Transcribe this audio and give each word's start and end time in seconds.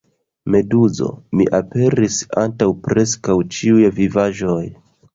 Meduzo: 0.53 1.09
"Mi 1.41 1.47
aperis 1.59 2.19
antaŭ 2.47 2.73
preskaŭ 2.91 3.39
ĉiuj 3.55 3.89
vivaĵoj!" 4.03 4.61